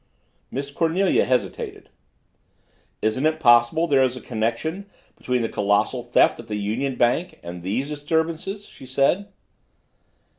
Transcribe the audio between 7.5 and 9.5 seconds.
these disturbances?" she said.